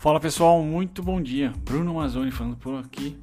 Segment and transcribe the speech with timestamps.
[0.00, 1.52] Fala pessoal, muito bom dia.
[1.62, 3.18] Bruno Mazzoni falando por aqui,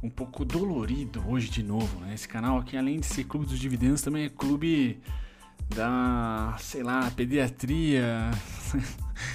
[0.00, 1.98] um pouco dolorido hoje de novo.
[1.98, 2.14] Né?
[2.14, 5.00] Esse canal aqui, além de ser clube dos dividendos, também é clube
[5.74, 8.30] da, sei lá, pediatria,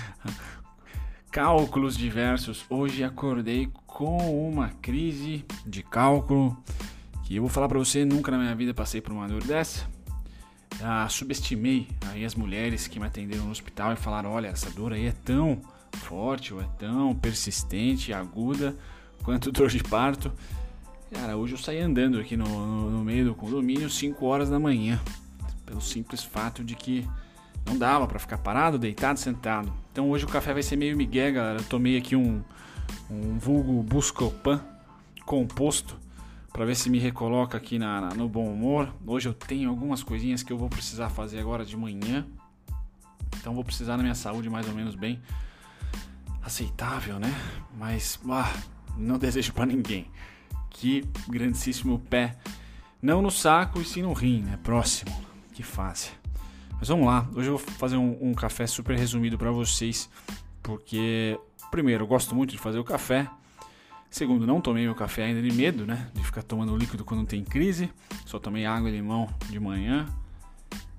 [1.30, 2.64] cálculos diversos.
[2.70, 6.58] Hoje acordei com uma crise de cálculo
[7.26, 9.86] que eu vou falar para você, nunca na minha vida passei por uma dor dessa.
[10.81, 14.94] Ah, subestimei aí as mulheres que me atenderam no hospital e falaram: olha, essa dor
[14.94, 15.62] aí é tão
[15.94, 18.76] forte ou é tão persistente, aguda
[19.23, 20.32] quanto dor de parto.
[21.12, 24.59] Cara, hoje eu saí andando aqui no, no, no meio do condomínio 5 horas da
[24.59, 25.00] manhã,
[25.66, 27.08] pelo simples fato de que
[27.66, 29.72] não dava para ficar parado, deitado, sentado.
[29.92, 31.59] Então hoje o café vai ser meio migué, galera.
[31.59, 32.42] Eu tomei aqui um,
[33.09, 34.62] um vulgo Buscopan
[35.25, 35.97] composto
[36.53, 38.94] para ver se me recoloca aqui na, na, no bom humor.
[39.06, 42.25] Hoje eu tenho algumas coisinhas que eu vou precisar fazer agora de manhã.
[43.40, 45.22] Então vou precisar da minha saúde mais ou menos bem
[46.42, 47.33] aceitável, né?
[47.78, 48.53] Mas ah,
[48.97, 50.08] não desejo para ninguém.
[50.69, 52.38] Que grandíssimo pé.
[53.02, 54.58] Não no saco e sim no rim, né?
[54.64, 55.16] Próximo.
[55.53, 56.11] Que fase.
[56.80, 57.28] Mas vamos lá.
[57.34, 60.09] Hoje eu vou fazer um, um café super resumido para vocês.
[60.61, 61.39] Porque,
[61.72, 63.30] primeiro, eu gosto muito de fazer o café.
[64.09, 66.09] Segundo, não tomei meu café ainda de medo, né?
[66.14, 67.91] De ficar tomando líquido quando tem crise.
[68.25, 70.08] Só tomei água e limão de manhã.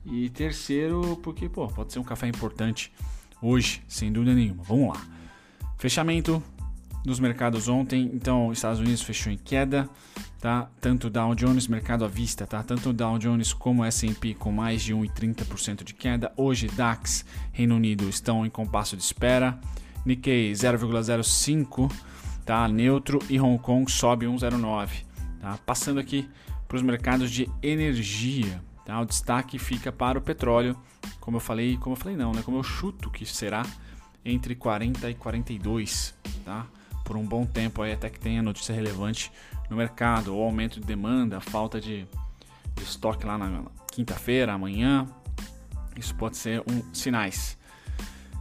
[0.04, 2.92] E terceiro, porque, pô, pode ser um café importante
[3.41, 4.62] hoje, sem dúvida nenhuma.
[4.62, 5.03] Vamos lá.
[5.77, 6.42] Fechamento
[7.05, 9.89] dos mercados ontem, então Estados Unidos fechou em queda,
[10.41, 10.69] tá?
[10.81, 12.62] Tanto Dow Jones, mercado à vista, tá?
[12.62, 16.33] Tanto Dow Jones como S&P com mais de 1,30% de queda.
[16.36, 19.59] Hoje DAX, Reino Unido estão em compasso de espera.
[20.05, 21.91] Nikkei 0,05,
[22.44, 22.69] tá?
[22.69, 25.04] Neutro e Hong Kong sobe 1,09,
[25.41, 25.59] tá?
[25.65, 26.28] Passando aqui
[26.66, 29.00] para os mercados de energia, tá?
[29.00, 30.77] O destaque fica para o petróleo,
[31.20, 32.42] como eu falei, como eu falei não, né?
[32.42, 33.64] Como eu chuto que será
[34.25, 36.14] entre 40 e 42,
[36.44, 36.66] tá?
[37.04, 39.32] Por um bom tempo aí até que tenha notícia relevante
[39.70, 42.06] no mercado, ou aumento de demanda, falta de,
[42.75, 45.06] de estoque lá na quinta-feira, amanhã.
[45.97, 47.59] Isso pode ser um sinais.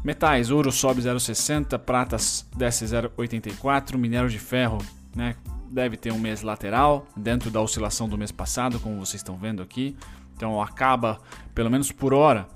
[0.03, 4.77] Metais, ouro sobe 0,60, pratas desce 0,84, minério de ferro,
[5.15, 5.35] né,
[5.69, 9.61] deve ter um mês lateral dentro da oscilação do mês passado, como vocês estão vendo
[9.61, 9.97] aqui.
[10.37, 11.19] Então acaba,
[11.55, 12.47] pelo menos por hora,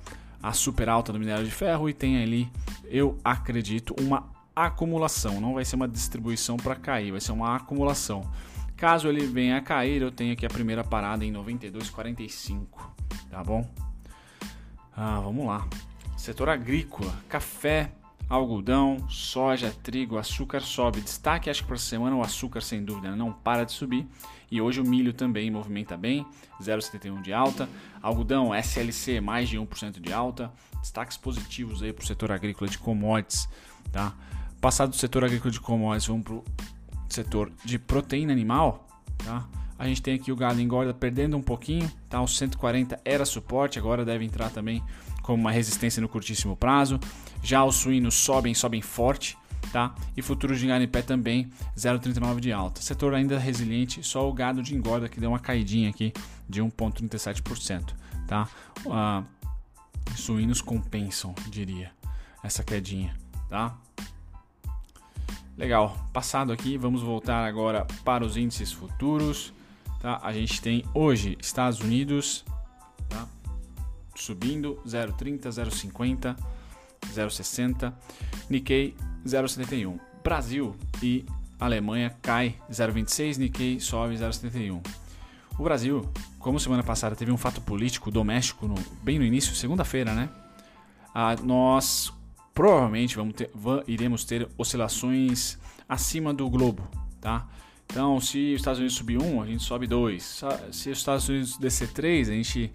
[0.42, 2.48] a super alta do minério de ferro e tem ali,
[2.86, 5.42] eu acredito, uma acumulação.
[5.42, 8.32] Não vai ser uma distribuição para cair, vai ser uma acumulação.
[8.78, 12.66] Caso ele venha a cair, eu tenho aqui a primeira parada em 92,45,
[13.30, 13.68] tá bom?
[14.96, 15.68] Ah, vamos lá.
[16.16, 17.92] Setor agrícola, café,
[18.32, 21.02] algodão, soja, trigo, açúcar sobe.
[21.02, 24.08] Destaque, acho que para semana o açúcar sem dúvida não para de subir.
[24.50, 26.26] E hoje o milho também movimenta bem,
[26.62, 27.70] 0,71 de alta.
[28.02, 30.52] Algodão, SLC, mais de 1% de alta.
[30.80, 33.50] Destaques positivos aí para o setor agrícola de commodities.
[33.92, 34.14] Tá?
[34.62, 36.44] Passado do setor agrícola de commodities, vamos para o
[37.10, 38.88] setor de proteína animal.
[39.18, 39.46] Tá?
[39.82, 42.22] A gente tem aqui o gado engorda perdendo um pouquinho, tá?
[42.22, 44.80] O 140 era suporte, agora deve entrar também
[45.24, 47.00] como uma resistência no curtíssimo prazo.
[47.42, 49.36] Já os suínos sobem, sobem forte,
[49.74, 49.96] tá?
[50.16, 52.80] E futuros de gado em pé também 0,39 de alta.
[52.80, 56.14] Setor ainda resiliente, só o gado de engorda que deu uma caidinha aqui
[56.48, 57.96] de 1,37%,
[58.28, 58.48] tá?
[58.86, 59.26] Uh,
[60.16, 61.92] suínos compensam, diria,
[62.44, 63.16] essa quedinha,
[63.50, 63.76] tá?
[65.58, 69.52] Legal, passado aqui, vamos voltar agora para os índices futuros.
[70.02, 70.20] Tá?
[70.24, 72.44] A gente tem hoje Estados Unidos
[73.08, 73.28] tá?
[74.16, 76.36] subindo 0,30, 0,50,
[77.14, 77.94] 0,60,
[78.50, 78.96] Nikkei
[79.26, 80.00] 0,71.
[80.24, 81.26] Brasil e
[81.60, 84.82] Alemanha cai 0,26, Nikkei sobe 0,71.
[85.60, 90.14] O Brasil, como semana passada teve um fato político doméstico no, bem no início, segunda-feira,
[90.14, 90.30] né?
[91.14, 92.12] Ah, nós
[92.54, 93.52] provavelmente vamos ter,
[93.88, 96.88] iremos ter oscilações acima do globo,
[97.20, 97.48] tá?
[97.92, 100.44] Então, se os Estados Unidos subir 1, a gente sobe 2.
[100.72, 102.72] Se os Estados Unidos descer 3, a gente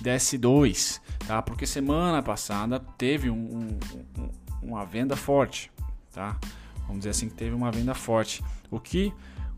[0.00, 1.42] desce 2, tá?
[1.42, 3.76] Porque semana passada teve um,
[4.16, 4.30] um,
[4.62, 5.72] uma venda forte,
[6.12, 6.38] tá?
[6.82, 8.44] Vamos dizer assim que teve uma venda forte.
[8.70, 9.12] O que,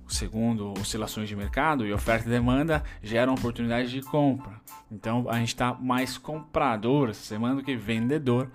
[0.09, 4.63] segundo oscilações de mercado e oferta e demanda, gera uma oportunidade de compra.
[4.91, 8.51] Então, a gente está mais comprador essa semana do que vendedor,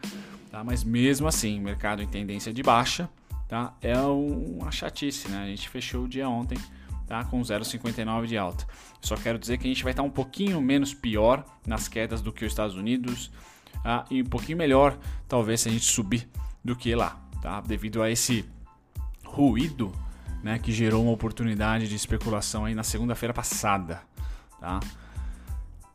[0.49, 0.63] tá?
[0.63, 3.07] Mas mesmo assim, mercado em tendência de baixa,
[3.47, 3.73] tá?
[3.81, 5.43] É uma chatice, né?
[5.43, 6.57] A gente fechou o dia ontem,
[7.05, 7.23] tá?
[7.25, 8.67] Com 0,59 de alta.
[9.01, 12.31] Só quero dizer que a gente vai estar um pouquinho menos pior nas quedas do
[12.31, 13.31] que os Estados Unidos,
[13.83, 14.05] tá?
[14.11, 14.97] E um pouquinho melhor,
[15.27, 16.29] talvez, se a gente subir
[16.63, 17.61] do que lá, tá?
[17.61, 18.45] Devido a esse
[19.23, 19.91] ruído,
[20.43, 20.59] né?
[20.59, 24.01] Que gerou uma oportunidade de especulação aí na segunda-feira passada,
[24.59, 24.79] tá?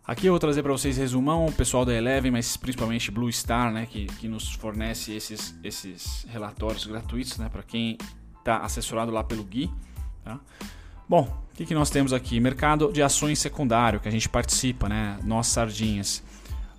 [0.05, 3.73] Aqui eu vou trazer para vocês resumão, o pessoal da Eleven, mas principalmente Blue Star,
[3.73, 7.97] né, que, que nos fornece esses, esses relatórios gratuitos, né, para quem
[8.41, 9.71] está assessorado lá pelo Gui.
[10.25, 10.41] Tá?
[11.09, 12.41] Bom, o que, que nós temos aqui?
[12.41, 16.21] Mercado de ações secundário, que a gente participa, né, nós sardinhas.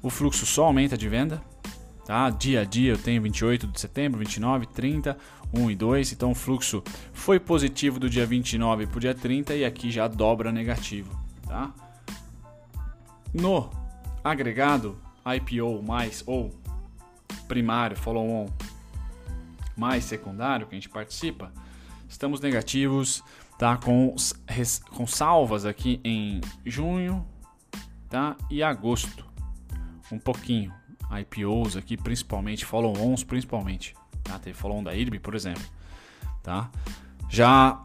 [0.02, 1.42] O fluxo só aumenta de venda,
[2.06, 2.30] tá?
[2.30, 5.18] Dia a dia eu tenho 28 de setembro, 29, 30,
[5.54, 6.84] 1 e 2, então o fluxo
[7.14, 11.18] foi positivo do dia 29 para o dia 30 e aqui já dobra negativo,
[11.48, 11.74] tá?
[13.34, 13.70] No
[14.24, 16.54] agregado IPO mais ou
[17.48, 18.48] primário, follow-on
[19.76, 21.52] mais secundário que a gente participa,
[22.08, 23.24] estamos negativos,
[23.58, 23.76] tá?
[23.78, 24.16] Com,
[24.92, 27.26] com salvas aqui em junho,
[28.10, 28.38] tá?
[28.50, 29.26] E agosto,
[30.12, 30.72] um pouquinho.
[31.12, 33.96] IPOs aqui, principalmente, follow-ons principalmente.
[34.24, 34.40] Tá?
[34.40, 35.64] Teve follow-on da IRB, por exemplo.
[36.42, 36.72] Tá?
[37.30, 37.84] Já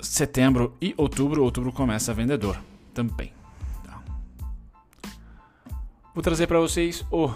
[0.00, 2.60] setembro e outubro, outubro começa vendedor
[2.94, 3.37] também.
[6.18, 7.32] Vou trazer para vocês o.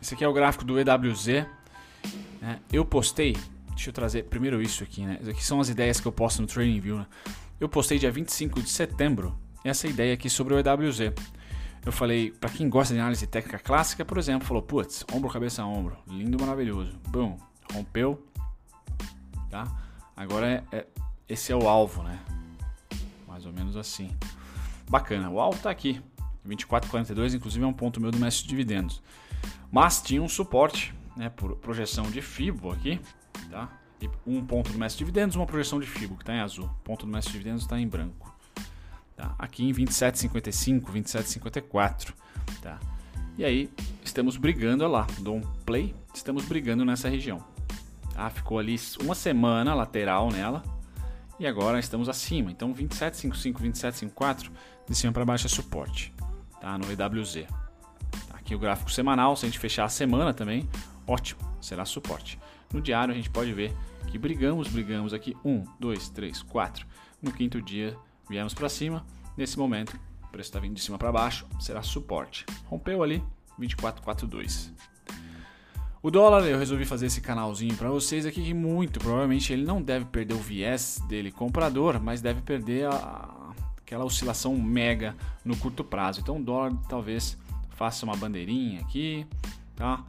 [0.00, 1.26] Esse aqui é o gráfico do EWZ.
[2.40, 2.58] Né?
[2.72, 3.36] Eu postei.
[3.68, 5.18] Deixa eu trazer primeiro isso aqui, né?
[5.20, 6.96] Isso aqui são as ideias que eu posto no Training View.
[6.96, 7.06] Né?
[7.60, 11.12] Eu postei dia 25 de setembro essa ideia aqui sobre o EWZ.
[11.84, 15.62] Eu falei, para quem gosta de análise técnica clássica, por exemplo, falou: putz, ombro, cabeça,
[15.66, 16.98] ombro, lindo, maravilhoso.
[17.08, 17.36] Bom,
[17.74, 18.26] rompeu.
[19.50, 19.70] Tá?
[20.16, 20.86] Agora é, é,
[21.28, 22.18] esse é o alvo, né?
[23.28, 24.16] Mais ou menos assim.
[24.88, 26.00] Bacana, o alto está aqui,
[26.46, 29.02] 24,42, inclusive é um ponto meu do mestre de dividendos.
[29.70, 33.00] Mas tinha um suporte, né, por projeção de FIBO aqui,
[33.50, 33.68] tá?
[34.00, 36.66] E um ponto do mestre de dividendos, uma projeção de FIBO que está em azul.
[36.66, 38.34] O ponto do mestre de dividendos está em branco.
[39.16, 39.34] Tá?
[39.38, 42.12] Aqui em 27,55, 27,54,
[42.60, 42.78] tá?
[43.38, 43.70] E aí
[44.04, 47.42] estamos brigando lá, dou um play, estamos brigando nessa região.
[48.14, 50.62] Ah, ficou ali uma semana lateral nela,
[51.38, 52.50] e agora estamos acima.
[52.50, 54.52] Então 2755, 2754
[54.88, 56.12] de cima para baixo é suporte,
[56.60, 56.76] tá?
[56.78, 57.46] No EWZ.
[58.28, 60.68] Tá aqui o gráfico semanal, se a gente fechar a semana também,
[61.06, 62.38] ótimo, será suporte.
[62.72, 63.74] No diário a gente pode ver
[64.06, 66.86] que brigamos, brigamos aqui 1, 2, 3, 4.
[67.20, 67.96] No quinto dia
[68.28, 69.04] viemos para cima.
[69.36, 72.46] Nesse momento, o preço está vindo de cima para baixo, será suporte.
[72.66, 73.22] Rompeu ali
[73.58, 74.72] 24,42.
[76.06, 79.82] O dólar, eu resolvi fazer esse canalzinho para vocês aqui que muito provavelmente ele não
[79.82, 85.82] deve perder o viés dele comprador, mas deve perder a, aquela oscilação mega no curto
[85.82, 86.20] prazo.
[86.20, 87.36] Então o dólar talvez
[87.70, 89.26] faça uma bandeirinha aqui,
[89.74, 90.04] tá?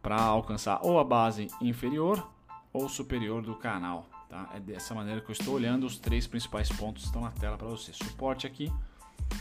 [0.00, 2.24] Para alcançar ou a base inferior
[2.72, 4.50] ou superior do canal, tá?
[4.54, 7.66] É dessa maneira que eu estou olhando os três principais pontos estão na tela para
[7.66, 7.92] você.
[7.92, 8.72] Suporte aqui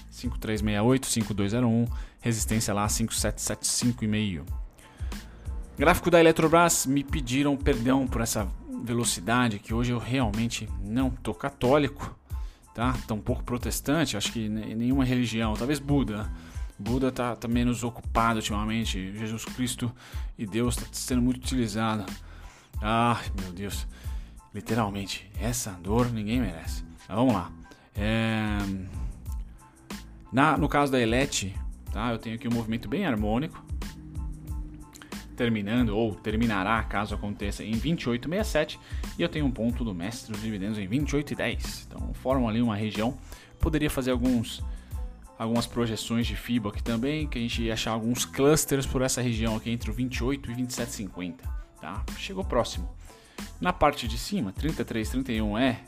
[0.10, 1.86] 5368, 5201,
[2.20, 4.59] resistência lá 5775,5.
[5.80, 8.46] Gráfico da Eletrobras, me pediram perdão por essa
[8.84, 12.14] velocidade, que hoje eu realmente não tô católico,
[12.76, 12.94] tá?
[13.08, 16.30] Tô um pouco protestante, acho que nenhuma religião, talvez Buda.
[16.78, 19.90] Buda tá, tá menos ocupado ultimamente, Jesus Cristo
[20.38, 22.06] e Deus tá sendo muito utilizado.
[22.81, 23.88] Ah, meu Deus,
[24.54, 26.84] literalmente, essa dor ninguém merece.
[27.08, 27.50] Mas vamos lá.
[27.96, 28.58] É...
[30.30, 31.56] Na, no caso da Elete,
[31.94, 32.12] tá?
[32.12, 33.69] Eu tenho aqui um movimento bem harmônico,
[35.40, 38.78] terminando ou terminará, caso aconteça, em 28,67
[39.18, 41.86] e eu tenho um ponto do mestre dos dividendos em 28,10.
[41.88, 43.18] Então formam ali uma região.
[43.58, 44.62] Poderia fazer alguns
[45.38, 49.22] algumas projeções de FIBO aqui também, que a gente ia achar alguns clusters por essa
[49.22, 51.36] região aqui entre o 28 e 27,50,
[51.80, 52.04] tá?
[52.18, 52.90] Chegou próximo.
[53.62, 55.80] Na parte de cima, 33, 31 é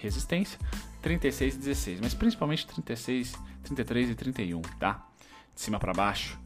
[0.00, 0.58] resistência,
[1.00, 5.06] 36 e 16, mas principalmente 36, 33 e 31, tá?
[5.54, 6.41] De cima para baixo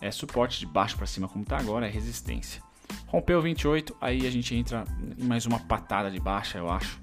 [0.00, 2.62] é suporte de baixo para cima como está agora, é resistência.
[3.06, 4.84] Rompeu 28, aí a gente entra
[5.18, 7.00] em mais uma patada de baixa, eu acho,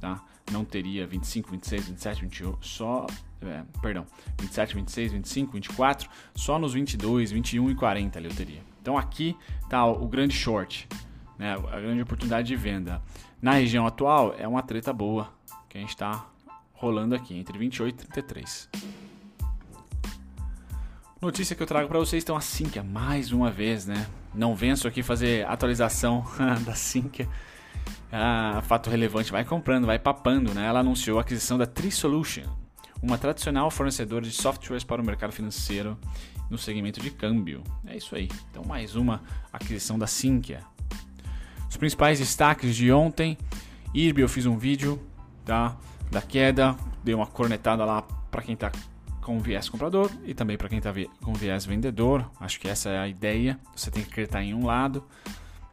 [0.00, 0.22] tá?
[0.50, 3.06] Não teria 25, 26, 27, 28, só,
[3.42, 4.06] é, perdão,
[4.40, 8.62] 27, 26, 25, 24, só nos 22, 21 e 40 ali eu teria.
[8.80, 9.36] Então aqui
[9.68, 10.88] tá o grande short,
[11.38, 11.54] né?
[11.54, 13.00] A grande oportunidade de venda.
[13.40, 15.32] Na região atual é uma treta boa
[15.68, 16.26] que a gente está
[16.72, 18.68] rolando aqui entre 28 e 33.
[21.22, 24.08] Notícia que eu trago para vocês, então a Sinqia, mais uma vez, né?
[24.34, 26.24] Não venço aqui fazer atualização
[26.66, 27.28] da Sinqia.
[28.10, 30.66] Ah, fato relevante, vai comprando, vai papando, né?
[30.66, 32.42] Ela anunciou a aquisição da Trisolution,
[33.00, 35.96] uma tradicional fornecedora de softwares para o mercado financeiro
[36.50, 37.62] no segmento de câmbio.
[37.86, 38.28] É isso aí.
[38.50, 40.58] Então, mais uma aquisição da Sinqia.
[41.70, 43.38] Os principais destaques de ontem,
[43.94, 45.00] IRB eu fiz um vídeo,
[45.44, 45.76] tá?
[46.10, 46.74] Da queda,
[47.04, 48.72] dei uma cornetada lá para quem está
[49.22, 52.30] com viés comprador e também para quem está com viés vendedor.
[52.38, 53.58] Acho que essa é a ideia.
[53.74, 55.02] Você tem que acreditar em um lado.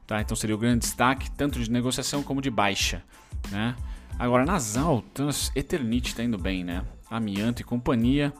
[0.08, 0.22] Tá?
[0.22, 3.04] Então seria o grande destaque, tanto de negociação como de baixa.
[3.52, 3.76] Né?
[4.18, 6.64] Agora, nas altas, Eternity está indo bem.
[6.64, 6.84] Né?
[7.10, 8.32] amianto e companhia.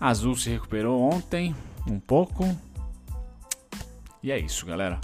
[0.00, 1.54] Azul se recuperou ontem
[1.86, 2.44] um pouco.
[4.22, 4.98] E é isso, galera.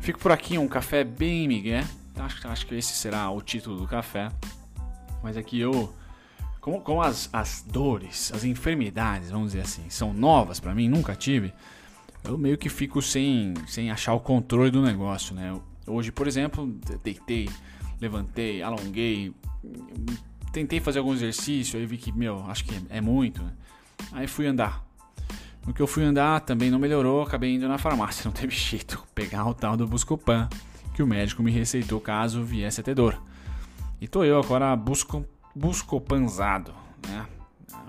[0.00, 1.84] Fico por aqui, um café bem migué.
[2.16, 4.30] Acho, acho que esse será o título do café.
[5.22, 5.94] Mas aqui eu
[6.62, 11.14] como, como as, as dores, as enfermidades, vamos dizer assim, são novas para mim, nunca
[11.16, 11.52] tive,
[12.22, 15.60] eu meio que fico sem, sem achar o controle do negócio, né?
[15.84, 16.64] Hoje, por exemplo,
[17.02, 17.48] deitei,
[18.00, 19.34] levantei, alonguei,
[20.52, 23.52] tentei fazer algum exercício, aí vi que, meu, acho que é muito, né?
[24.12, 24.86] Aí fui andar.
[25.66, 29.04] No que eu fui andar também não melhorou, acabei indo na farmácia, não teve jeito,
[29.12, 30.48] pegar o tal do Buscopan
[30.94, 33.20] que o médico me receitou caso viesse a ter dor.
[34.00, 36.74] E tô eu agora busco buscopanzado,
[37.06, 37.26] né?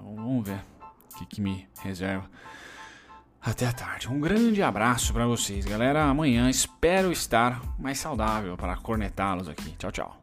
[0.01, 0.63] Vamos ver
[1.11, 2.29] o que, que me reserva.
[3.41, 4.09] Até a tarde.
[4.09, 6.05] Um grande abraço para vocês, galera.
[6.05, 9.75] Amanhã espero estar mais saudável para cornetá-los aqui.
[9.77, 10.22] Tchau, tchau.